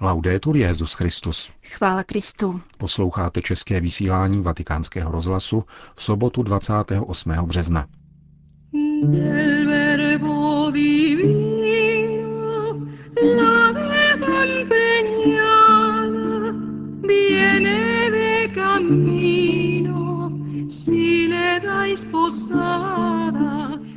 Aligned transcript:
Laudetur 0.00 0.56
Jezus 0.56 0.94
Christus. 0.94 1.50
Chvála 1.62 2.02
Kristu. 2.02 2.60
Posloucháte 2.78 3.42
české 3.42 3.80
vysílání 3.80 4.42
Vatikánského 4.42 5.12
rozhlasu 5.12 5.64
v 5.94 6.02
sobotu 6.02 6.42
28. 6.42 7.30
března. 7.30 7.86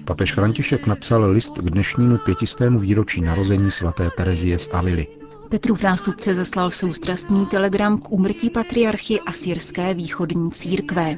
Papež 0.06 0.34
František 0.34 0.88
napsal 0.88 1.32
list 1.32 1.58
k 1.58 1.70
dnešnímu 1.70 2.18
pětistému 2.18 2.80
výročí 2.80 3.22
narození 3.22 3.72
svaté 3.72 4.10
Terezie 4.18 4.60
z 4.60 4.70
Avily. 4.74 5.08
Petrův 5.50 5.84
nástupce 5.84 6.36
zaslal 6.36 6.72
soustrastný 6.72 7.46
telegram 7.46 7.98
k 7.98 8.12
úmrtí 8.12 8.50
patriarchy 8.50 9.20
asyrské 9.22 9.94
východní 9.94 10.52
církve. 10.52 11.18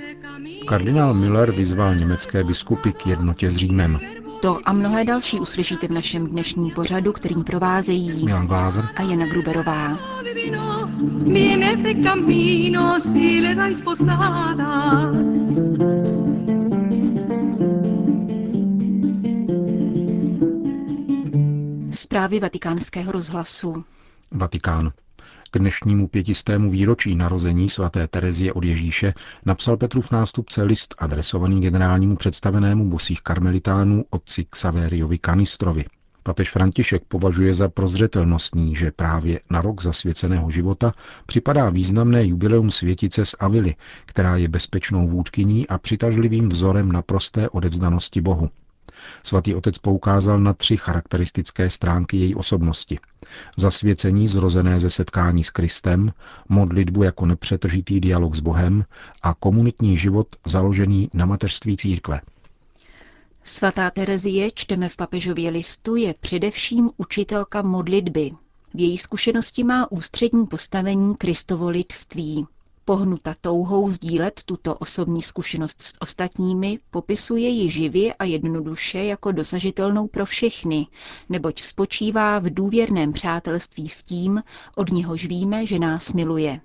Kardinál 0.68 1.14
Müller 1.14 1.52
vyzval 1.52 1.96
německé 1.96 2.44
biskupy 2.44 2.92
k 2.92 3.08
jednotě 3.08 3.52
s 3.52 3.56
Římem. 3.56 4.00
To 4.42 4.60
a 4.66 4.74
mnohé 4.74 5.06
další 5.06 5.40
uslyšíte 5.40 5.88
v 5.88 5.92
našem 5.92 6.28
dnešním 6.28 6.72
pořadu, 6.72 7.12
kterým 7.12 7.44
provázejí 7.44 8.26
Milan 8.26 8.48
Glázer 8.48 8.90
a 8.96 9.02
Jana 9.02 9.26
Gruberová. 9.26 10.00
Zprávy 21.92 22.40
vatikánského 22.40 23.12
rozhlasu. 23.12 23.84
Vatikán. 24.32 24.92
K 25.52 25.60
dnešnímu 25.60 26.08
pětistému 26.08 26.70
výročí 26.70 27.16
narození 27.16 27.70
svaté 27.70 28.08
Terezie 28.08 28.54
od 28.54 28.64
Ježíše 28.64 29.14
napsal 29.46 29.78
Petrův 29.78 30.12
nástupce 30.12 30.64
list 30.64 30.96
adresovaný 30.98 31.62
generálnímu 31.62 32.16
představenému 32.16 32.90
bosých 32.90 33.22
karmelitánů 33.22 34.06
otci 34.10 34.46
Xaveriovi 34.46 35.18
Kanistrovi. 35.18 35.86
Papež 36.24 36.52
František 36.52 37.04
považuje 37.08 37.54
za 37.54 37.70
prozřetelnostní, 37.70 38.76
že 38.76 38.92
právě 38.92 39.40
na 39.50 39.62
rok 39.62 39.82
zasvěceného 39.82 40.50
života 40.50 40.94
připadá 41.26 41.70
významné 41.70 42.26
jubileum 42.26 42.72
světice 42.72 43.26
z 43.26 43.36
Avily, 43.40 43.76
která 44.06 44.38
je 44.38 44.48
bezpečnou 44.48 45.08
vůdkyní 45.08 45.68
a 45.68 45.78
přitažlivým 45.78 46.50
vzorem 46.50 46.92
na 46.92 47.02
prosté 47.02 47.50
odevzdanosti 47.50 48.22
Bohu. 48.22 48.50
Svatý 49.24 49.56
otec 49.56 49.78
poukázal 49.78 50.40
na 50.40 50.54
tři 50.54 50.78
charakteristické 50.78 51.70
stránky 51.70 52.18
její 52.18 52.36
osobnosti. 52.36 53.00
Zasvěcení 53.58 54.28
zrozené 54.28 54.80
ze 54.80 54.90
setkání 54.90 55.44
s 55.44 55.50
Kristem, 55.50 56.14
modlitbu 56.50 57.04
jako 57.04 57.26
nepřetržitý 57.26 58.00
dialog 58.00 58.36
s 58.36 58.40
Bohem 58.40 58.86
a 59.22 59.34
komunitní 59.34 59.98
život 59.98 60.28
založený 60.46 61.10
na 61.14 61.26
mateřství 61.26 61.78
církve. 61.78 62.22
Svatá 63.44 63.92
Terezie, 63.92 64.52
čteme 64.52 64.90
v 64.90 64.96
papežově 64.96 65.50
listu, 65.50 65.96
je 65.96 66.14
především 66.20 66.90
učitelka 66.98 67.62
modlitby. 67.62 68.32
V 68.74 68.80
její 68.80 68.98
zkušenosti 68.98 69.64
má 69.64 69.92
ústřední 69.92 70.46
postavení 70.46 71.16
Kristovo 71.16 71.70
lidství. 71.70 72.48
Pohnuta 72.90 73.36
touhou 73.42 73.92
sdílet 73.92 74.42
tuto 74.46 74.76
osobní 74.76 75.22
zkušenost 75.22 75.82
s 75.82 75.94
ostatními, 76.02 76.80
popisuje 76.92 77.50
ji 77.50 77.72
živě 77.72 78.14
a 78.14 78.24
jednoduše 78.26 79.04
jako 79.04 79.32
dosažitelnou 79.32 80.08
pro 80.08 80.26
všechny, 80.26 80.88
neboť 81.30 81.62
spočívá 81.62 82.40
v 82.40 82.54
důvěrném 82.54 83.14
přátelství 83.14 83.90
s 83.90 84.04
tím, 84.04 84.44
od 84.76 84.92
něhož 84.92 85.26
víme, 85.26 85.66
že 85.66 85.80
nás 85.80 86.14
miluje. 86.14 86.62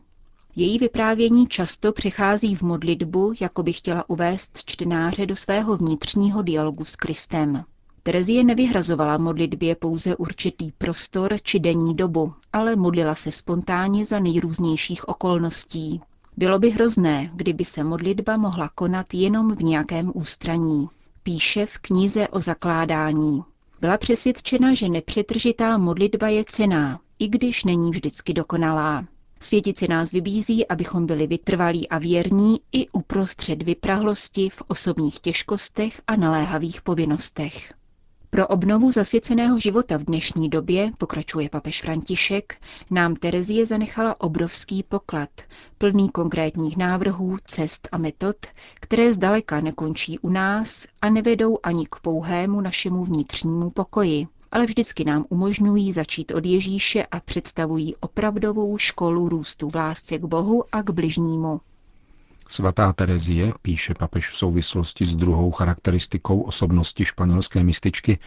Její 0.56 0.78
vyprávění 0.78 1.46
často 1.46 1.92
přechází 1.92 2.54
v 2.54 2.62
modlitbu, 2.62 3.32
jako 3.40 3.62
by 3.62 3.72
chtěla 3.72 4.10
uvést 4.10 4.64
čtenáře 4.64 5.26
do 5.26 5.36
svého 5.36 5.76
vnitřního 5.76 6.42
dialogu 6.42 6.84
s 6.84 6.96
Kristem. 6.96 7.64
Terezie 8.02 8.44
nevyhrazovala 8.44 9.18
modlitbě 9.18 9.76
pouze 9.76 10.16
určitý 10.16 10.72
prostor 10.78 11.36
či 11.42 11.58
denní 11.58 11.94
dobu, 11.94 12.34
ale 12.52 12.76
modlila 12.76 13.14
se 13.14 13.32
spontánně 13.32 14.06
za 14.06 14.18
nejrůznějších 14.18 15.08
okolností. 15.08 16.00
Bylo 16.36 16.58
by 16.58 16.70
hrozné, 16.70 17.30
kdyby 17.34 17.64
se 17.64 17.84
modlitba 17.84 18.36
mohla 18.36 18.68
konat 18.68 19.06
jenom 19.14 19.54
v 19.54 19.62
nějakém 19.62 20.12
ústraní. 20.14 20.88
Píše 21.22 21.66
v 21.66 21.78
knize 21.78 22.28
o 22.28 22.40
zakládání. 22.40 23.42
Byla 23.80 23.98
přesvědčena, 23.98 24.74
že 24.74 24.88
nepřetržitá 24.88 25.78
modlitba 25.78 26.28
je 26.28 26.44
cená, 26.44 27.00
i 27.18 27.28
když 27.28 27.64
není 27.64 27.90
vždycky 27.90 28.32
dokonalá. 28.34 29.04
Světice 29.40 29.88
nás 29.88 30.10
vybízí, 30.10 30.68
abychom 30.68 31.06
byli 31.06 31.26
vytrvalí 31.26 31.88
a 31.88 31.98
věrní 31.98 32.60
i 32.72 32.88
uprostřed 32.88 33.62
vyprahlosti 33.62 34.48
v 34.50 34.62
osobních 34.68 35.20
těžkostech 35.20 36.00
a 36.06 36.16
naléhavých 36.16 36.82
povinnostech. 36.82 37.74
Pro 38.34 38.46
obnovu 38.46 38.90
zasvěceného 38.92 39.58
života 39.58 39.96
v 39.96 40.04
dnešní 40.04 40.48
době, 40.48 40.90
pokračuje 40.98 41.48
papež 41.48 41.82
František, 41.82 42.54
nám 42.90 43.16
Terezie 43.16 43.66
zanechala 43.66 44.20
obrovský 44.20 44.82
poklad, 44.82 45.28
plný 45.78 46.08
konkrétních 46.08 46.76
návrhů, 46.76 47.36
cest 47.44 47.88
a 47.92 47.98
metod, 47.98 48.36
které 48.74 49.14
zdaleka 49.14 49.60
nekončí 49.60 50.18
u 50.18 50.28
nás 50.28 50.86
a 51.02 51.10
nevedou 51.10 51.58
ani 51.62 51.86
k 51.90 51.96
pouhému 52.02 52.60
našemu 52.60 53.04
vnitřnímu 53.04 53.70
pokoji, 53.70 54.26
ale 54.52 54.66
vždycky 54.66 55.04
nám 55.04 55.24
umožňují 55.28 55.92
začít 55.92 56.30
od 56.34 56.44
Ježíše 56.46 57.06
a 57.06 57.20
představují 57.20 57.96
opravdovou 57.96 58.78
školu 58.78 59.28
růstu 59.28 59.70
v 59.70 59.74
lásce 59.76 60.18
k 60.18 60.24
Bohu 60.24 60.64
a 60.72 60.82
k 60.82 60.90
bližnímu. 60.90 61.60
Svatá 62.48 62.92
Terezie, 62.92 63.52
píše 63.62 63.94
papež 63.94 64.30
v 64.30 64.36
souvislosti 64.36 65.06
s 65.06 65.16
druhou 65.16 65.50
charakteristikou 65.50 66.40
osobnosti 66.40 67.04
španělské 67.04 67.64
mističky, 67.64 68.18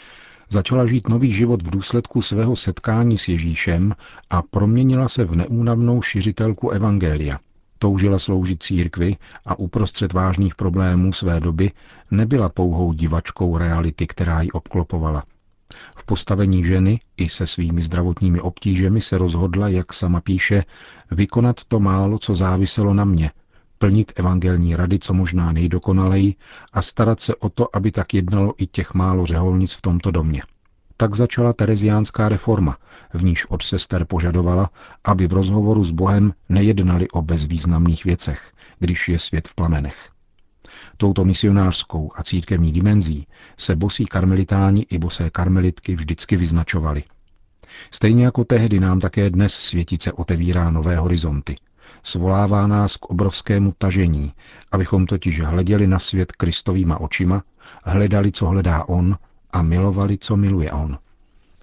začala 0.49 0.85
žít 0.85 1.09
nový 1.09 1.33
život 1.33 1.61
v 1.61 1.69
důsledku 1.69 2.21
svého 2.21 2.55
setkání 2.55 3.17
s 3.17 3.27
Ježíšem 3.27 3.95
a 4.29 4.41
proměnila 4.41 5.07
se 5.07 5.23
v 5.23 5.35
neúnavnou 5.35 6.01
šiřitelku 6.01 6.69
Evangelia. 6.69 7.39
Toužila 7.79 8.19
sloužit 8.19 8.63
církvi 8.63 9.15
a 9.45 9.59
uprostřed 9.59 10.13
vážných 10.13 10.55
problémů 10.55 11.13
své 11.13 11.39
doby 11.39 11.71
nebyla 12.11 12.49
pouhou 12.49 12.93
divačkou 12.93 13.57
reality, 13.57 14.07
která 14.07 14.41
ji 14.41 14.51
obklopovala. 14.51 15.23
V 15.97 16.05
postavení 16.05 16.63
ženy 16.63 16.99
i 17.17 17.29
se 17.29 17.47
svými 17.47 17.81
zdravotními 17.81 18.41
obtížemi 18.41 19.01
se 19.01 19.17
rozhodla, 19.17 19.67
jak 19.69 19.93
sama 19.93 20.21
píše, 20.21 20.63
vykonat 21.11 21.63
to 21.67 21.79
málo, 21.79 22.19
co 22.19 22.35
záviselo 22.35 22.93
na 22.93 23.05
mě– 23.05 23.31
plnit 23.77 24.11
evangelní 24.15 24.75
rady 24.75 24.99
co 24.99 25.13
možná 25.13 25.51
nejdokonaleji 25.51 26.35
a 26.73 26.81
starat 26.81 27.19
se 27.19 27.35
o 27.35 27.49
to, 27.49 27.75
aby 27.75 27.91
tak 27.91 28.13
jednalo 28.13 28.53
i 28.57 28.67
těch 28.67 28.93
málo 28.93 29.25
řeholnic 29.25 29.73
v 29.73 29.81
tomto 29.81 30.11
domě. 30.11 30.41
Tak 30.97 31.15
začala 31.15 31.53
tereziánská 31.53 32.29
reforma, 32.29 32.77
v 33.13 33.23
níž 33.23 33.45
od 33.45 33.63
sester 33.63 34.05
požadovala, 34.05 34.69
aby 35.03 35.27
v 35.27 35.33
rozhovoru 35.33 35.83
s 35.83 35.91
Bohem 35.91 36.33
nejednali 36.49 37.07
o 37.09 37.21
bezvýznamných 37.21 38.05
věcech, 38.05 38.51
když 38.79 39.09
je 39.09 39.19
svět 39.19 39.47
v 39.47 39.55
plamenech. 39.55 40.09
Touto 40.97 41.25
misionářskou 41.25 42.11
a 42.15 42.23
církevní 42.23 42.71
dimenzí 42.71 43.27
se 43.57 43.75
bosí 43.75 44.05
karmelitáni 44.05 44.85
i 44.89 44.97
bosé 44.97 45.29
karmelitky 45.29 45.95
vždycky 45.95 46.35
vyznačovali. 46.35 47.03
Stejně 47.91 48.23
jako 48.23 48.43
tehdy 48.43 48.79
nám 48.79 48.99
také 48.99 49.29
dnes 49.29 49.53
světice 49.53 50.11
otevírá 50.11 50.71
nové 50.71 50.97
horizonty– 50.97 51.55
Svolává 52.03 52.67
nás 52.67 52.97
k 52.97 53.05
obrovskému 53.05 53.73
tažení, 53.77 54.31
abychom 54.71 55.05
totiž 55.05 55.41
hleděli 55.41 55.87
na 55.87 55.99
svět 55.99 56.31
Kristovýma 56.31 57.01
očima, 57.01 57.43
hledali, 57.83 58.31
co 58.31 58.45
hledá 58.45 58.83
On 58.85 59.17
a 59.53 59.61
milovali, 59.61 60.17
co 60.17 60.37
miluje 60.37 60.71
On. 60.71 60.97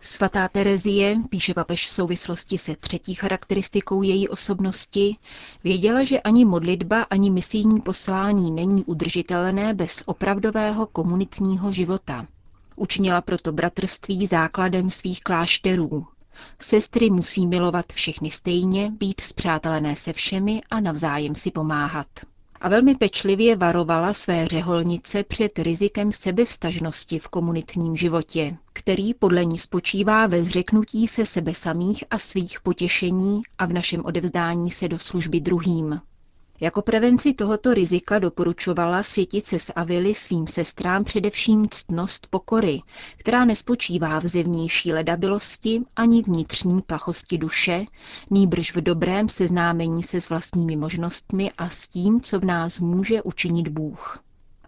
Svatá 0.00 0.48
Terezie, 0.48 1.16
píše 1.28 1.54
papež 1.54 1.86
v 1.86 1.92
souvislosti 1.92 2.58
se 2.58 2.76
třetí 2.76 3.14
charakteristikou 3.14 4.02
její 4.02 4.28
osobnosti, 4.28 5.16
věděla, 5.64 6.04
že 6.04 6.20
ani 6.20 6.44
modlitba, 6.44 7.02
ani 7.02 7.31
misijní 7.31 7.81
poslání 7.81 8.50
není 8.50 8.84
udržitelné 8.84 9.75
bez 9.75 10.02
opravdového 10.06 10.87
komunitního 10.87 11.72
života. 11.72 12.26
Učinila 12.76 13.20
proto 13.20 13.52
bratrství 13.52 14.26
základem 14.26 14.90
svých 14.90 15.20
klášterů, 15.22 16.06
Sestry 16.60 17.10
musí 17.10 17.46
milovat 17.46 17.92
všechny 17.92 18.31
stejně, 18.31 18.90
být 18.90 19.20
zpřátelené 19.20 19.96
se 19.96 20.12
všemi 20.12 20.60
a 20.70 20.81
navzájem 20.81 21.34
si 21.34 21.50
pomáhat. 21.50 22.06
A 22.60 22.69
velmi 22.69 22.94
pečlivě 22.94 23.56
varovala 23.56 24.14
své 24.14 24.46
řeholnice 24.48 25.22
před 25.25 25.58
rizikem 25.58 26.12
sebevstažnosti 26.12 27.19
v 27.19 27.28
komunitním 27.28 27.96
životě, 27.96 28.56
který 28.72 29.14
podle 29.14 29.44
ní 29.44 29.58
spočívá 29.58 30.26
ve 30.26 30.44
zřeknutí 30.44 31.06
se 31.08 31.26
sebe 31.26 31.54
samých 31.54 32.04
a 32.10 32.19
svých 32.19 32.60
potěšení 32.60 33.42
a 33.58 33.66
v 33.66 33.72
našem 33.72 34.04
odevzdání 34.04 34.70
se 34.70 34.88
do 34.88 34.98
služby 34.98 35.40
druhým. 35.40 36.00
Jako 36.60 36.82
prevenci 36.82 37.34
tohoto 37.34 37.74
rizika 37.74 38.18
doporučovala 38.18 39.02
světice 39.02 39.58
z 39.58 39.70
Avily 39.76 40.14
svým 40.14 40.46
sestrám 40.46 41.04
především 41.04 41.68
ctnost 41.68 42.26
pokory, 42.26 42.80
která 43.16 43.44
nespočívá 43.44 44.18
v 44.18 44.26
zevnější 44.26 44.92
ledabilosti 44.92 45.82
ani 45.96 46.22
vnitřní 46.22 46.82
plachosti 46.82 47.38
duše, 47.38 47.84
nýbrž 48.30 48.76
v 48.76 48.80
dobrém 48.80 49.28
seznámení 49.28 50.02
se 50.02 50.20
s 50.20 50.28
vlastními 50.28 50.76
možnostmi 50.76 51.50
a 51.58 51.68
s 51.68 51.88
tím, 51.88 52.20
co 52.20 52.40
v 52.40 52.44
nás 52.44 52.80
může 52.80 53.22
učinit 53.22 53.68
Bůh. 53.68 54.18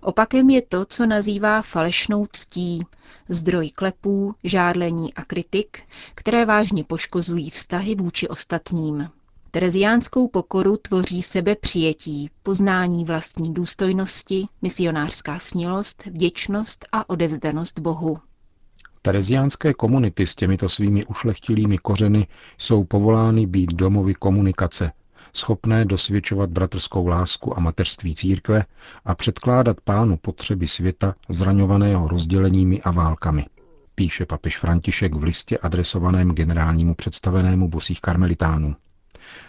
Opakem 0.00 0.50
je 0.50 0.62
to, 0.62 0.84
co 0.84 1.06
nazývá 1.06 1.62
falešnou 1.62 2.26
ctí, 2.32 2.84
zdroj 3.28 3.70
klepů, 3.70 4.34
žádlení 4.44 5.14
a 5.14 5.24
kritik, 5.24 5.82
které 6.14 6.44
vážně 6.44 6.84
poškozují 6.84 7.50
vztahy 7.50 7.94
vůči 7.94 8.28
ostatním. 8.28 9.08
Tereziánskou 9.56 10.28
pokoru 10.28 10.76
tvoří 10.76 11.22
sebe 11.22 11.54
přijetí, 11.54 12.30
poznání 12.42 13.04
vlastní 13.04 13.54
důstojnosti, 13.54 14.46
misionářská 14.62 15.38
smělost, 15.38 16.06
vděčnost 16.06 16.84
a 16.92 17.10
odevzdanost 17.10 17.80
Bohu. 17.80 18.18
Tereziánské 19.02 19.74
komunity 19.74 20.26
s 20.26 20.34
těmito 20.34 20.68
svými 20.68 21.04
ušlechtilými 21.06 21.78
kořeny 21.78 22.26
jsou 22.58 22.84
povolány 22.84 23.46
být 23.46 23.72
domovy 23.72 24.14
komunikace, 24.14 24.92
schopné 25.32 25.84
dosvědčovat 25.84 26.50
bratrskou 26.50 27.06
lásku 27.06 27.56
a 27.58 27.60
mateřství 27.60 28.14
církve 28.14 28.64
a 29.04 29.14
předkládat 29.14 29.80
pánu 29.80 30.16
potřeby 30.16 30.66
světa 30.68 31.14
zraňovaného 31.28 32.08
rozděleními 32.08 32.82
a 32.82 32.90
válkami. 32.90 33.46
Píše 33.94 34.26
papež 34.26 34.58
František 34.58 35.14
v 35.14 35.22
listě 35.22 35.58
adresovaném 35.58 36.30
generálnímu 36.30 36.94
představenému 36.94 37.68
bosých 37.68 38.00
karmelitánů. 38.00 38.74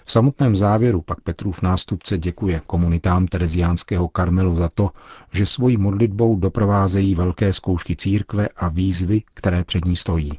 V 0.05 0.11
samotném 0.11 0.55
závěru 0.55 1.01
pak 1.01 1.21
Petrův 1.21 1.61
nástupce 1.61 2.17
děkuje 2.17 2.61
komunitám 2.67 3.27
Tereziánského 3.27 4.07
Karmelu 4.07 4.55
za 4.55 4.69
to, 4.75 4.89
že 5.31 5.45
svojí 5.45 5.77
modlitbou 5.77 6.35
doprovázejí 6.35 7.15
velké 7.15 7.53
zkoušky 7.53 7.95
církve 7.95 8.47
a 8.55 8.67
výzvy, 8.67 9.23
které 9.33 9.63
před 9.63 9.85
ní 9.85 9.95
stojí. 9.95 10.31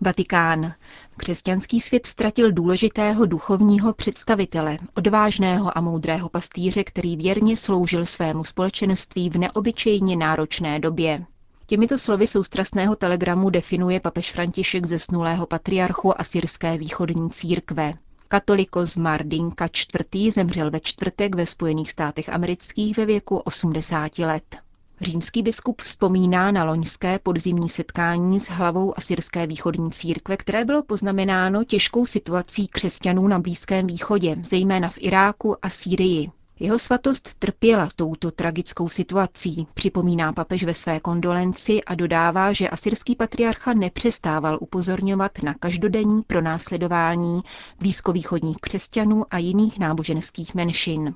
Vatikán. 0.00 0.72
Křesťanský 1.16 1.80
svět 1.80 2.06
ztratil 2.06 2.52
důležitého 2.52 3.26
duchovního 3.26 3.92
představitele, 3.92 4.78
odvážného 4.94 5.78
a 5.78 5.80
moudrého 5.80 6.28
pastýře, 6.28 6.84
který 6.84 7.16
věrně 7.16 7.56
sloužil 7.56 8.06
svému 8.06 8.44
společenství 8.44 9.30
v 9.30 9.38
neobyčejně 9.38 10.16
náročné 10.16 10.78
době. 10.78 11.24
Těmito 11.66 11.98
slovy 11.98 12.26
soustrasného 12.26 12.96
telegramu 12.96 13.50
definuje 13.50 14.00
papež 14.00 14.32
František 14.32 14.86
zesnulého 14.86 15.46
patriarchu 15.46 16.20
asyrské 16.20 16.78
východní 16.78 17.30
církve. 17.30 17.94
Katolikos 18.32 18.96
Mardinka 18.96 19.66
IV. 19.66 20.32
zemřel 20.32 20.70
ve 20.70 20.80
čtvrtek 20.80 21.34
ve 21.34 21.46
Spojených 21.46 21.90
státech 21.90 22.28
amerických 22.28 22.96
ve 22.96 23.06
věku 23.06 23.36
80 23.36 24.18
let. 24.18 24.56
Římský 25.00 25.42
biskup 25.42 25.82
vzpomíná 25.82 26.50
na 26.50 26.64
loňské 26.64 27.18
podzimní 27.18 27.68
setkání 27.68 28.40
s 28.40 28.48
hlavou 28.48 28.98
asyrské 28.98 29.46
východní 29.46 29.90
církve, 29.90 30.36
které 30.36 30.64
bylo 30.64 30.82
poznamenáno 30.82 31.64
těžkou 31.64 32.06
situací 32.06 32.68
křesťanů 32.68 33.28
na 33.28 33.38
Blízkém 33.38 33.86
východě, 33.86 34.36
zejména 34.44 34.88
v 34.88 34.98
Iráku 34.98 35.56
a 35.62 35.70
Sýrii. 35.70 36.30
Jeho 36.62 36.78
svatost 36.78 37.34
trpěla 37.38 37.88
touto 37.96 38.30
tragickou 38.30 38.88
situací, 38.88 39.66
připomíná 39.74 40.32
papež 40.32 40.64
ve 40.64 40.74
své 40.74 41.00
kondolenci 41.00 41.84
a 41.84 41.94
dodává, 41.94 42.52
že 42.52 42.68
asyrský 42.68 43.16
patriarcha 43.16 43.72
nepřestával 43.72 44.58
upozorňovat 44.60 45.42
na 45.42 45.54
každodenní 45.54 46.22
pronásledování 46.22 47.40
blízkovýchodních 47.78 48.56
křesťanů 48.56 49.24
a 49.30 49.38
jiných 49.38 49.78
náboženských 49.78 50.54
menšin. 50.54 51.14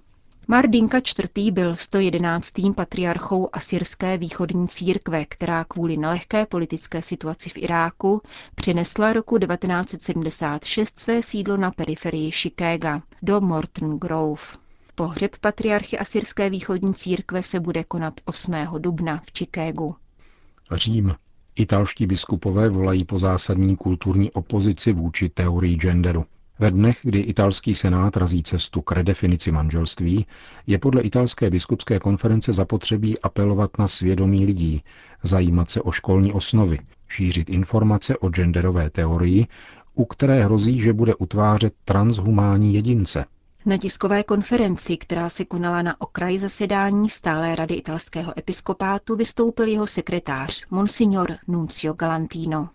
Mardinka 0.48 0.98
IV. 0.98 1.52
byl 1.52 1.76
111. 1.76 2.52
patriarchou 2.76 3.48
asyrské 3.52 4.18
východní 4.18 4.68
církve, 4.68 5.24
která 5.24 5.64
kvůli 5.64 5.96
nelehké 5.96 6.46
politické 6.46 7.02
situaci 7.02 7.50
v 7.50 7.56
Iráku 7.58 8.22
přinesla 8.54 9.12
roku 9.12 9.38
1976 9.38 10.98
své 10.98 11.22
sídlo 11.22 11.56
na 11.56 11.70
periferii 11.70 12.30
Chicaga 12.32 13.02
do 13.22 13.40
Morton 13.40 13.98
Grove. 13.98 14.63
Pohřeb 14.96 15.36
patriarchy 15.40 15.98
asyrské 15.98 16.50
východní 16.50 16.94
církve 16.94 17.42
se 17.42 17.60
bude 17.60 17.84
konat 17.84 18.14
8. 18.24 18.54
dubna 18.78 19.20
v 19.24 19.38
Chicagu. 19.38 19.96
Řím. 20.72 21.14
Italští 21.56 22.06
biskupové 22.06 22.68
volají 22.68 23.04
po 23.04 23.18
zásadní 23.18 23.76
kulturní 23.76 24.30
opozici 24.30 24.92
vůči 24.92 25.28
teorii 25.28 25.76
genderu. 25.76 26.24
Ve 26.58 26.70
dnech, 26.70 26.98
kdy 27.02 27.18
italský 27.20 27.74
senát 27.74 28.16
razí 28.16 28.42
cestu 28.42 28.82
k 28.82 28.92
redefinici 28.92 29.52
manželství, 29.52 30.26
je 30.66 30.78
podle 30.78 31.02
italské 31.02 31.50
biskupské 31.50 31.98
konference 31.98 32.52
zapotřebí 32.52 33.18
apelovat 33.18 33.78
na 33.78 33.88
svědomí 33.88 34.46
lidí, 34.46 34.82
zajímat 35.22 35.70
se 35.70 35.80
o 35.80 35.90
školní 35.90 36.32
osnovy, 36.32 36.78
šířit 37.08 37.50
informace 37.50 38.18
o 38.18 38.28
genderové 38.28 38.90
teorii, 38.90 39.46
u 39.94 40.04
které 40.04 40.44
hrozí, 40.44 40.80
že 40.80 40.92
bude 40.92 41.14
utvářet 41.14 41.74
transhumánní 41.84 42.74
jedince. 42.74 43.24
Na 43.66 43.76
tiskové 43.76 44.22
konferenci, 44.22 44.96
která 44.96 45.28
se 45.30 45.44
konala 45.44 45.82
na 45.82 46.00
okraji 46.00 46.38
zasedání 46.38 47.08
stále 47.08 47.56
rady 47.56 47.74
italského 47.74 48.38
episkopátu, 48.38 49.16
vystoupil 49.16 49.68
jeho 49.68 49.86
sekretář, 49.86 50.64
monsignor 50.70 51.32
Nuncio 51.48 51.94
Galantino. 51.94 52.68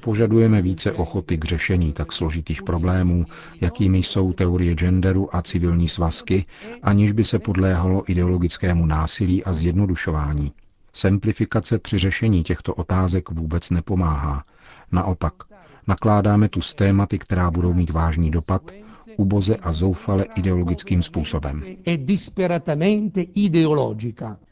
Požadujeme 0.00 0.62
více 0.62 0.92
ochoty 0.92 1.38
k 1.38 1.44
řešení 1.44 1.92
tak 1.92 2.12
složitých 2.12 2.62
problémů, 2.62 3.24
jakými 3.60 3.98
jsou 3.98 4.32
teorie 4.32 4.74
genderu 4.74 5.36
a 5.36 5.42
civilní 5.42 5.88
svazky, 5.88 6.44
aniž 6.82 7.12
by 7.12 7.24
se 7.24 7.38
podléhalo 7.38 8.10
ideologickému 8.10 8.86
násilí 8.86 9.44
a 9.44 9.52
zjednodušování. 9.52 10.52
Simplifikace 10.92 11.78
při 11.78 11.98
řešení 11.98 12.42
těchto 12.42 12.74
otázek 12.74 13.30
vůbec 13.30 13.70
nepomáhá. 13.70 14.44
Naopak, 14.92 15.34
nakládáme 15.86 16.48
tu 16.48 16.60
s 16.60 16.74
tématy, 16.74 17.18
která 17.18 17.50
budou 17.50 17.74
mít 17.74 17.90
vážný 17.90 18.30
dopad 18.30 18.62
uboze 19.16 19.56
a 19.56 19.72
zoufale 19.72 20.26
ideologickým 20.36 21.02
způsobem. 21.02 21.64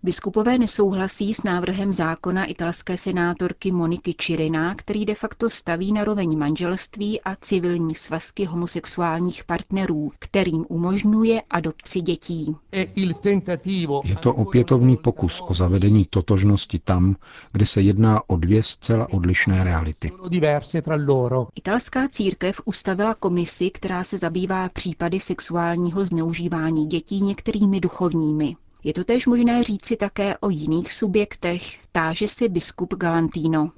Biskupové 0.02 0.58
nesouhlasí 0.58 1.34
s 1.34 1.42
návrhem 1.42 1.92
zákona 1.92 2.44
italské 2.44 2.98
senátorky 2.98 3.72
Moniky 3.72 4.14
Čirina, 4.14 4.74
který 4.74 5.04
de 5.04 5.14
facto 5.14 5.50
staví 5.50 5.92
na 5.92 6.04
roveň 6.04 6.38
manželství 6.38 7.20
a 7.20 7.36
civilní 7.36 7.94
svazky 7.94 8.44
homosexuálních 8.44 9.44
partnerů, 9.44 10.12
kterým 10.18 10.66
umožňuje 10.68 11.42
adopci 11.50 12.00
dětí. 12.00 12.56
Je 14.04 14.16
to 14.20 14.34
opětovný 14.34 14.96
pokus 14.96 15.42
o 15.46 15.54
zavedení 15.54 16.06
totožnosti 16.10 16.78
tam, 16.78 17.16
kde 17.52 17.66
se 17.66 17.80
jedná 17.80 18.22
o 18.26 18.36
dvě 18.36 18.62
zcela 18.62 19.12
odlišné 19.12 19.64
reality. 19.64 20.10
Italská 21.54 22.08
církev 22.08 22.60
ustavila 22.64 23.14
komisi, 23.14 23.70
která 23.70 24.04
se 24.04 24.18
zabývá 24.18 24.43
případy 24.74 25.20
sexuálního 25.20 26.04
zneužívání 26.04 26.86
dětí 26.86 27.20
některými 27.22 27.80
duchovními. 27.80 28.56
Je 28.84 28.92
to 28.92 29.04
též 29.04 29.26
možné 29.26 29.62
říci 29.64 29.96
také 29.96 30.38
o 30.38 30.50
jiných 30.50 30.92
subjektech, 30.92 31.62
táže 31.92 32.28
si 32.28 32.48
biskup 32.48 32.94
Galantino. 32.94 33.70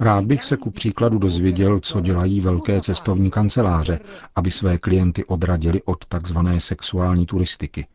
Rád 0.00 0.24
bych 0.24 0.44
se 0.44 0.56
ku 0.56 0.70
příkladu 0.70 1.18
dozvěděl, 1.18 1.80
co 1.80 2.00
dělají 2.00 2.40
velké 2.40 2.80
cestovní 2.80 3.30
kanceláře, 3.30 4.00
aby 4.36 4.50
své 4.50 4.78
klienty 4.78 5.24
odradili 5.24 5.82
od 5.82 6.06
takzvané 6.06 6.60
sexuální 6.60 7.26
turistiky. 7.26 7.86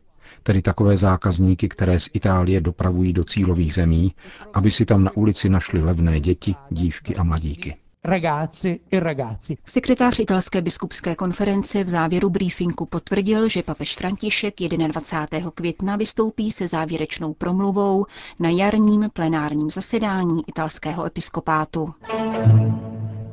Tedy 0.42 0.62
takové 0.62 0.96
zákazníky, 0.96 1.68
které 1.68 2.00
z 2.00 2.10
Itálie 2.12 2.60
dopravují 2.60 3.12
do 3.12 3.24
cílových 3.24 3.74
zemí, 3.74 4.14
aby 4.54 4.70
si 4.70 4.84
tam 4.84 5.04
na 5.04 5.16
ulici 5.16 5.48
našli 5.48 5.82
levné 5.82 6.20
děti, 6.20 6.54
dívky 6.70 7.16
a 7.16 7.22
mladíky 7.22 7.76
ragazze 8.04 8.76
e 8.92 9.00
ragazzi. 9.00 9.56
Sekretář 9.64 10.18
italské 10.18 10.62
biskupské 10.62 11.14
konference 11.14 11.84
v 11.84 11.88
závěru 11.88 12.30
briefingu 12.30 12.86
potvrdil, 12.86 13.48
že 13.48 13.62
papež 13.62 13.96
František 13.96 14.54
21. 14.60 15.50
května 15.54 15.96
vystoupí 15.96 16.50
se 16.50 16.68
závěrečnou 16.68 17.34
promluvou 17.34 18.06
na 18.38 18.48
jarním 18.50 19.08
plenárním 19.12 19.70
zasedání 19.70 20.42
italského 20.46 21.06
episkopátu. 21.06 21.94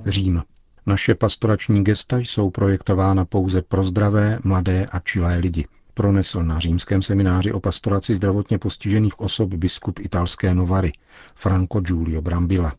Řím. 0.06 0.44
Naše 0.86 1.16
pastorační 1.16 1.84
gesta 1.84 2.18
jsou 2.18 2.50
projektována 2.50 3.26
pouze 3.26 3.62
pro 3.62 3.84
zdravé, 3.84 4.40
mladé 4.44 4.86
a 4.86 5.00
čilé 5.00 5.38
lidi. 5.38 5.66
Pronesl 5.94 6.44
na 6.44 6.60
římském 6.60 7.02
semináři 7.02 7.52
o 7.52 7.60
pastoraci 7.60 8.16
zdravotně 8.16 8.58
postižených 8.60 9.20
osob 9.20 9.54
biskup 9.54 10.00
italské 10.00 10.54
Novary 10.54 10.92
Franco 11.36 11.80
Giulio 11.80 12.22
Brambilla. 12.22 12.74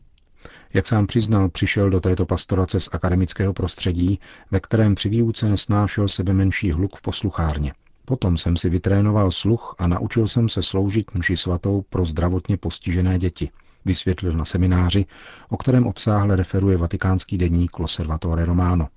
Jak 0.75 0.87
sám 0.87 1.07
přiznal, 1.07 1.49
přišel 1.49 1.89
do 1.89 1.99
této 2.01 2.25
pastorace 2.25 2.79
z 2.79 2.89
akademického 2.91 3.53
prostředí, 3.53 4.19
ve 4.51 4.59
kterém 4.59 4.95
při 4.95 5.09
výuce 5.09 5.49
nesnášel 5.49 6.07
sebe 6.07 6.33
menší 6.33 6.71
hluk 6.71 6.95
v 6.95 7.01
posluchárně. 7.01 7.73
Potom 8.05 8.37
jsem 8.37 8.57
si 8.57 8.69
vytrénoval 8.69 9.31
sluch 9.31 9.75
a 9.77 9.87
naučil 9.87 10.27
jsem 10.27 10.49
se 10.49 10.63
sloužit 10.63 11.15
mši 11.15 11.37
svatou 11.37 11.85
pro 11.89 12.05
zdravotně 12.05 12.57
postižené 12.57 13.19
děti, 13.19 13.49
vysvětlil 13.85 14.33
na 14.33 14.45
semináři, 14.45 15.05
o 15.49 15.57
kterém 15.57 15.87
obsáhle 15.87 16.35
referuje 16.35 16.77
vatikánský 16.77 17.37
deník 17.37 17.79
Loservatore 17.79 18.45
Romano. 18.45 18.87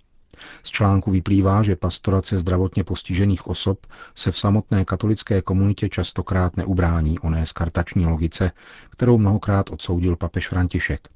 Z 0.63 0.71
článku 0.71 1.11
vyplývá, 1.11 1.63
že 1.63 1.77
pastorace 1.77 2.39
zdravotně 2.39 2.85
postižených 2.85 3.47
osob 3.47 3.87
se 4.15 4.31
v 4.33 4.39
samotné 4.39 4.85
katolické 4.85 5.43
komunitě 5.43 5.89
častokrát 5.89 6.57
neubrání 6.57 7.19
oné 7.19 7.47
skartační 7.47 8.07
logice, 8.07 8.53
kterou 8.91 9.19
mnohokrát 9.19 9.71
odsoudil 9.71 10.17
papež 10.17 10.49
František. 10.49 11.09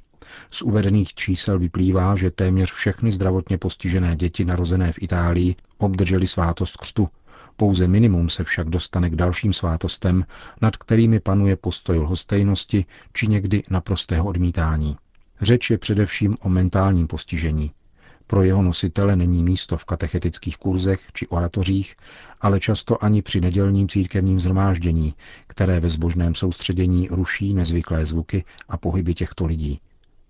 Z 0.50 0.62
uvedených 0.62 1.14
čísel 1.14 1.58
vyplývá, 1.58 2.16
že 2.16 2.30
téměř 2.30 2.72
všechny 2.72 3.12
zdravotně 3.12 3.58
postižené 3.58 4.16
děti 4.16 4.44
narozené 4.44 4.92
v 4.92 5.02
Itálii 5.02 5.56
obdržely 5.78 6.26
svátost 6.26 6.76
křtu. 6.76 7.08
Pouze 7.56 7.88
minimum 7.88 8.28
se 8.28 8.44
však 8.44 8.68
dostane 8.68 9.10
k 9.10 9.16
dalším 9.16 9.52
svátostem, 9.52 10.24
nad 10.60 10.76
kterými 10.76 11.20
panuje 11.20 11.56
postoj 11.56 11.98
lhostejnosti 11.98 12.84
či 13.12 13.26
někdy 13.26 13.62
naprostého 13.70 14.26
odmítání. 14.26 14.96
Řeč 15.40 15.70
je 15.70 15.78
především 15.78 16.36
o 16.40 16.48
mentálním 16.48 17.06
postižení. 17.06 17.70
Pro 18.26 18.42
jeho 18.42 18.62
nositele 18.62 19.16
není 19.16 19.42
místo 19.42 19.76
v 19.76 19.84
katechetických 19.84 20.56
kurzech 20.56 21.00
či 21.12 21.26
oratořích, 21.26 21.96
ale 22.40 22.60
často 22.60 23.04
ani 23.04 23.22
při 23.22 23.40
nedělním 23.40 23.88
církevním 23.88 24.40
zhromáždění, 24.40 25.14
které 25.46 25.80
ve 25.80 25.88
zbožném 25.88 26.34
soustředění 26.34 27.08
ruší 27.10 27.54
nezvyklé 27.54 28.06
zvuky 28.06 28.44
a 28.68 28.76
pohyby 28.76 29.14
těchto 29.14 29.46
lidí. 29.46 29.80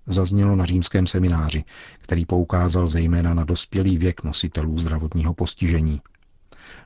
Zaznělo 0.07 0.57
na 0.57 0.65
římském 0.65 1.07
semináři, 1.07 1.65
který 1.99 2.27
poukázal 2.27 2.89
zejména 2.89 3.35
na 3.35 3.45
dospělý 3.45 3.99
věk 3.99 4.25
nositelů 4.25 4.79
zdravotního 4.79 5.35
postižení. 5.35 6.01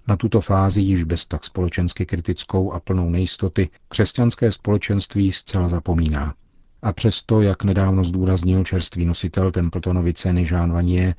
Na 0.09 0.17
tuto 0.17 0.41
fázi 0.41 0.81
již 0.81 1.05
bez 1.05 1.27
tak 1.27 1.45
společensky 1.45 2.07
kritickou 2.07 2.73
a 2.73 2.81
plnou 2.81 3.11
nejistoty 3.11 3.69
křesťanské 3.89 4.53
společenství 4.53 5.33
zcela 5.33 5.69
zapomíná. 5.69 6.35
A 6.83 6.93
přesto, 6.93 7.43
jak 7.43 7.65
nedávno 7.65 8.05
zdůraznil 8.05 8.65
čerstvý 8.65 9.05
nositel 9.05 9.51
Templetonovy 9.51 10.15
ceny 10.15 10.47
Jean 10.51 10.73
Vanier, 10.73 11.15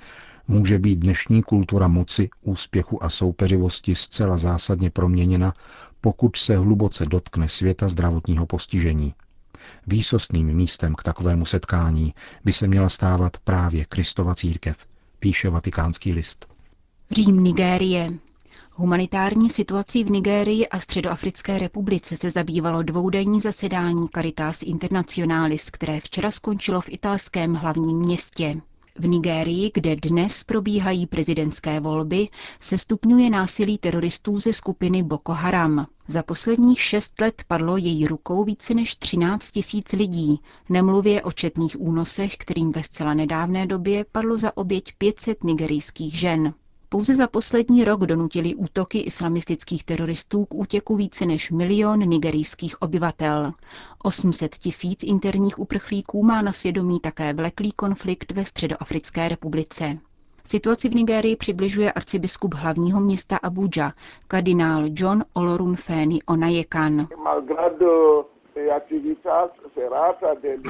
může 0.47 0.79
být 0.79 0.95
dnešní 0.95 1.43
kultura 1.43 1.87
moci, 1.87 2.29
úspěchu 2.41 3.03
a 3.03 3.09
soupeřivosti 3.09 3.95
zcela 3.95 4.37
zásadně 4.37 4.89
proměněna, 4.89 5.53
pokud 6.01 6.35
se 6.35 6.57
hluboce 6.57 7.05
dotkne 7.05 7.49
světa 7.49 7.87
zdravotního 7.87 8.45
postižení. 8.45 9.13
Výsostným 9.87 10.47
místem 10.53 10.95
k 10.95 11.03
takovému 11.03 11.45
setkání 11.45 12.13
by 12.45 12.53
se 12.53 12.67
měla 12.67 12.89
stávat 12.89 13.37
právě 13.37 13.85
Kristova 13.85 14.35
církev, 14.35 14.77
píše 15.19 15.49
vatikánský 15.49 16.13
list. 16.13 16.45
Řím 17.11 17.43
Nigérie. 17.43 18.13
Humanitární 18.79 19.49
situací 19.49 20.03
v 20.03 20.11
Nigérii 20.11 20.67
a 20.67 20.79
Středoafrické 20.79 21.59
republice 21.59 22.17
se 22.17 22.29
zabývalo 22.31 22.83
dvoudenní 22.83 23.41
zasedání 23.41 24.07
Caritas 24.15 24.61
Internationalis, 24.63 25.69
které 25.69 25.99
včera 25.99 26.31
skončilo 26.31 26.81
v 26.81 26.89
italském 26.89 27.53
hlavním 27.53 27.97
městě. 27.97 28.61
V 28.99 29.07
Nigérii, 29.07 29.71
kde 29.73 29.95
dnes 29.95 30.43
probíhají 30.43 31.05
prezidentské 31.07 31.79
volby, 31.79 32.27
se 32.59 32.77
stupňuje 32.77 33.29
násilí 33.29 33.77
teroristů 33.77 34.39
ze 34.39 34.53
skupiny 34.53 35.03
Boko 35.03 35.31
Haram. 35.31 35.87
Za 36.09 36.23
posledních 36.23 36.81
šest 36.81 37.21
let 37.21 37.43
padlo 37.47 37.77
její 37.77 38.07
rukou 38.07 38.43
více 38.43 38.73
než 38.73 38.95
13 38.95 39.51
tisíc 39.51 39.91
lidí, 39.91 40.41
nemluvě 40.69 41.21
o 41.23 41.31
četných 41.31 41.81
únosech, 41.81 42.37
kterým 42.37 42.71
ve 42.71 42.83
zcela 42.83 43.13
nedávné 43.13 43.65
době 43.65 44.05
padlo 44.11 44.37
za 44.37 44.57
oběť 44.57 44.93
500 44.97 45.43
nigerijských 45.43 46.19
žen. 46.19 46.53
Pouze 46.89 47.15
za 47.15 47.27
poslední 47.27 47.83
rok 47.83 48.05
donutili 48.05 48.55
útoky 48.55 48.99
islamistických 48.99 49.83
teroristů 49.83 50.45
k 50.45 50.53
útěku 50.53 50.95
více 50.95 51.25
než 51.25 51.51
milion 51.51 51.99
nigerijských 51.99 52.81
obyvatel. 52.81 53.53
800 54.03 54.55
tisíc 54.57 55.03
interních 55.03 55.59
uprchlíků 55.59 56.23
má 56.23 56.41
na 56.41 56.53
svědomí 56.53 56.99
také 56.99 57.33
vleklý 57.33 57.71
konflikt 57.71 58.31
ve 58.31 58.45
Středoafrické 58.45 59.29
republice. 59.29 59.97
Situaci 60.47 60.89
v 60.89 60.95
Nigérii 60.95 61.35
přibližuje 61.35 61.91
arcibiskup 61.91 62.53
hlavního 62.53 63.01
města 63.01 63.37
Abuja, 63.37 63.91
kardinál 64.27 64.83
John 64.89 65.23
Olorunfeni 65.33 66.19
Onayekan. 66.25 67.07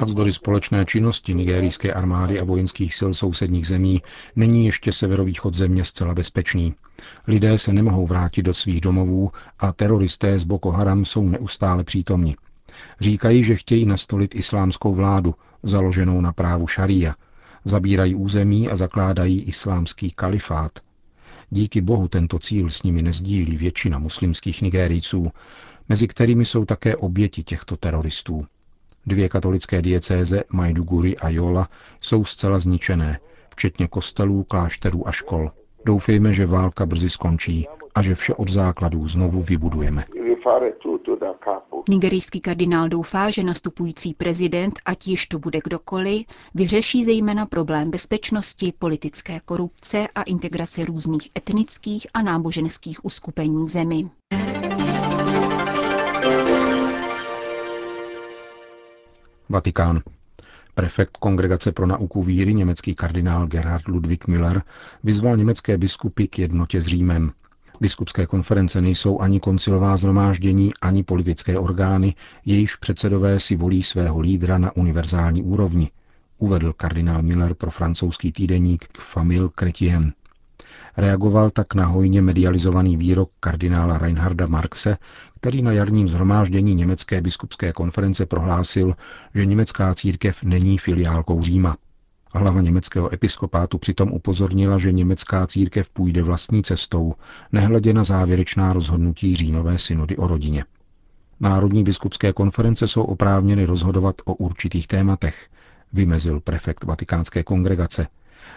Navzdory 0.00 0.32
společné 0.32 0.84
činnosti 0.84 1.34
nigerijské 1.34 1.92
armády 1.92 2.40
a 2.40 2.44
vojenských 2.44 2.94
sil 2.98 3.10
sousedních 3.14 3.66
zemí 3.66 4.02
není 4.36 4.66
ještě 4.66 4.92
severovýchod 4.92 5.54
země 5.54 5.84
zcela 5.84 6.14
bezpečný. 6.14 6.74
Lidé 7.28 7.58
se 7.58 7.72
nemohou 7.72 8.06
vrátit 8.06 8.42
do 8.42 8.54
svých 8.54 8.80
domovů 8.80 9.30
a 9.58 9.72
teroristé 9.72 10.38
z 10.38 10.44
Boko 10.44 10.70
Haram 10.70 11.04
jsou 11.04 11.22
neustále 11.22 11.84
přítomni. 11.84 12.36
Říkají, 13.00 13.44
že 13.44 13.56
chtějí 13.56 13.86
nastolit 13.86 14.34
islámskou 14.34 14.94
vládu, 14.94 15.34
založenou 15.62 16.20
na 16.20 16.32
právu 16.32 16.66
šaria. 16.66 17.14
Zabírají 17.68 18.14
území 18.14 18.68
a 18.68 18.76
zakládají 18.76 19.42
islámský 19.42 20.10
kalifát. 20.10 20.78
Díky 21.50 21.80
bohu 21.80 22.08
tento 22.08 22.38
cíl 22.38 22.70
s 22.70 22.82
nimi 22.82 23.02
nezdílí 23.02 23.56
většina 23.56 23.98
muslimských 23.98 24.62
Nigérijců, 24.62 25.30
mezi 25.88 26.08
kterými 26.08 26.44
jsou 26.44 26.64
také 26.64 26.96
oběti 26.96 27.42
těchto 27.42 27.76
teroristů. 27.76 28.46
Dvě 29.06 29.28
katolické 29.28 29.82
diecéze, 29.82 30.44
Maiduguri 30.52 31.16
a 31.16 31.28
Jola, 31.28 31.68
jsou 32.00 32.24
zcela 32.24 32.58
zničené, 32.58 33.18
včetně 33.50 33.88
kostelů, 33.88 34.44
klášterů 34.44 35.08
a 35.08 35.12
škol. 35.12 35.50
Doufejme, 35.86 36.32
že 36.32 36.46
válka 36.46 36.86
brzy 36.86 37.10
skončí 37.10 37.66
a 37.94 38.02
že 38.02 38.14
vše 38.14 38.34
od 38.34 38.48
základů 38.48 39.08
znovu 39.08 39.42
vybudujeme. 39.42 40.04
Nigerijský 41.88 42.40
kardinál 42.40 42.88
doufá, 42.88 43.30
že 43.30 43.42
nastupující 43.42 44.14
prezident, 44.14 44.80
ať 44.84 45.06
již 45.06 45.26
to 45.26 45.38
bude 45.38 45.58
kdokoliv, 45.64 46.26
vyřeší 46.54 47.04
zejména 47.04 47.46
problém 47.46 47.90
bezpečnosti, 47.90 48.72
politické 48.78 49.40
korupce 49.44 50.08
a 50.14 50.22
integrace 50.22 50.84
různých 50.84 51.28
etnických 51.38 52.06
a 52.14 52.22
náboženských 52.22 53.04
uskupení 53.04 53.64
v 53.64 53.68
zemi. 53.68 54.10
Vatikán. 59.48 60.02
Prefekt 60.74 61.16
Kongregace 61.16 61.72
pro 61.72 61.86
nauku 61.86 62.22
víry, 62.22 62.54
německý 62.54 62.94
kardinál 62.94 63.46
Gerhard 63.46 63.88
Ludwig 63.88 64.26
Müller, 64.26 64.62
vyzval 65.04 65.36
německé 65.36 65.78
biskupy 65.78 66.26
k 66.26 66.38
jednotě 66.38 66.82
s 66.82 66.86
Římem. 66.86 67.32
Biskupské 67.80 68.26
konference 68.26 68.80
nejsou 68.80 69.20
ani 69.20 69.40
koncilová 69.40 69.96
zhromáždění, 69.96 70.70
ani 70.82 71.02
politické 71.02 71.58
orgány, 71.58 72.14
jejichž 72.44 72.76
předsedové 72.76 73.40
si 73.40 73.56
volí 73.56 73.82
svého 73.82 74.20
lídra 74.20 74.58
na 74.58 74.76
univerzální 74.76 75.42
úrovni, 75.42 75.90
uvedl 76.38 76.72
kardinál 76.72 77.22
Miller 77.22 77.54
pro 77.54 77.70
francouzský 77.70 78.32
týdeník 78.32 78.84
Famille 78.98 79.48
Chrétien. 79.58 80.12
Reagoval 80.96 81.50
tak 81.50 81.74
na 81.74 81.86
hojně 81.86 82.22
medializovaný 82.22 82.96
výrok 82.96 83.30
kardinála 83.40 83.98
Reinharda 83.98 84.46
Marxe, 84.46 84.96
který 85.40 85.62
na 85.62 85.72
jarním 85.72 86.08
zhromáždění 86.08 86.74
Německé 86.74 87.20
biskupské 87.20 87.72
konference 87.72 88.26
prohlásil, 88.26 88.94
že 89.34 89.46
německá 89.46 89.94
církev 89.94 90.42
není 90.42 90.78
filiálkou 90.78 91.42
Říma. 91.42 91.76
Hlava 92.34 92.60
německého 92.60 93.12
episkopátu 93.14 93.78
přitom 93.78 94.12
upozornila, 94.12 94.78
že 94.78 94.92
německá 94.92 95.46
církev 95.46 95.90
půjde 95.90 96.22
vlastní 96.22 96.62
cestou, 96.62 97.14
nehledě 97.52 97.94
na 97.94 98.04
závěrečná 98.04 98.72
rozhodnutí 98.72 99.36
říjnové 99.36 99.78
synody 99.78 100.16
o 100.16 100.26
rodině. 100.26 100.64
Národní 101.40 101.84
biskupské 101.84 102.32
konference 102.32 102.88
jsou 102.88 103.02
oprávněny 103.02 103.64
rozhodovat 103.64 104.14
o 104.24 104.34
určitých 104.34 104.86
tématech, 104.86 105.48
vymezil 105.92 106.40
prefekt 106.40 106.84
vatikánské 106.84 107.42
kongregace, 107.44 108.06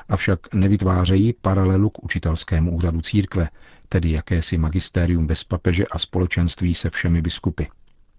avšak 0.10 0.54
nevytvářejí 0.54 1.34
paralelu 1.42 1.90
k 1.90 2.04
učitelskému 2.04 2.76
úřadu 2.76 3.02
církve, 3.02 3.50
tedy 3.90 4.12
jakési 4.12 4.58
magistérium 4.58 5.28
bez 5.28 5.44
papeže 5.44 5.86
a 5.92 6.00
společenství 6.00 6.74
se 6.74 6.90
všemi 6.90 7.22
biskupy. 7.22 7.64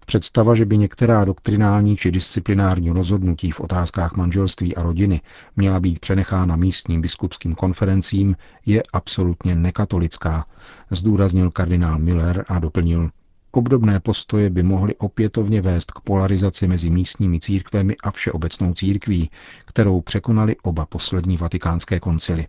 Představa, 0.06 0.54
že 0.54 0.64
by 0.64 0.78
některá 0.78 1.24
doktrinální 1.24 1.96
či 1.96 2.10
disciplinární 2.10 2.90
rozhodnutí 2.90 3.50
v 3.50 3.60
otázkách 3.60 4.16
manželství 4.16 4.76
a 4.76 4.82
rodiny 4.82 5.20
měla 5.56 5.80
být 5.80 5.98
přenechána 5.98 6.56
místním 6.56 7.00
biskupským 7.00 7.54
konferencím, 7.54 8.36
je 8.66 8.82
absolutně 8.92 9.56
nekatolická, 9.56 10.46
zdůraznil 10.90 11.50
kardinál 11.50 11.98
Miller 11.98 12.44
a 12.48 12.58
doplnil. 12.58 13.10
Obdobné 13.52 14.00
postoje 14.00 14.50
by 14.50 14.62
mohly 14.62 14.94
opětovně 14.96 15.62
vést 15.62 15.90
k 15.90 16.00
polarizaci 16.00 16.68
mezi 16.68 16.90
místními 16.90 17.40
církvemi 17.40 17.96
a 18.02 18.10
všeobecnou 18.10 18.74
církví, 18.74 19.30
kterou 19.64 20.00
překonali 20.00 20.56
oba 20.62 20.86
poslední 20.86 21.36
vatikánské 21.36 22.00
koncily. 22.00 22.46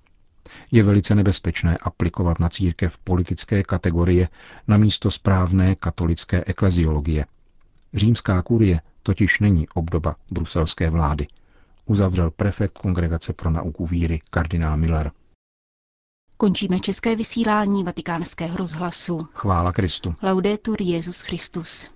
Je 0.71 0.83
velice 0.83 1.15
nebezpečné 1.15 1.77
aplikovat 1.77 2.39
na 2.39 2.49
církev 2.49 2.97
politické 2.97 3.63
kategorie 3.63 4.27
na 4.67 4.77
místo 4.77 5.11
správné 5.11 5.75
katolické 5.75 6.43
ekleziologie. 6.45 7.25
Římská 7.93 8.41
kurie 8.41 8.81
totiž 9.03 9.39
není 9.39 9.69
obdoba 9.69 10.15
bruselské 10.31 10.89
vlády, 10.89 11.27
uzavřel 11.85 12.31
prefekt 12.31 12.77
Kongregace 12.77 13.33
pro 13.33 13.49
nauku 13.49 13.85
víry 13.85 14.19
kardinál 14.29 14.77
Miller. 14.77 15.11
Končíme 16.37 16.79
české 16.79 17.15
vysílání 17.15 17.83
vatikánského 17.83 18.57
rozhlasu. 18.57 19.27
Chvála 19.33 19.71
Kristu. 19.71 20.15
Laudetur 20.21 20.81
Jezus 20.81 21.21
Christus. 21.21 21.89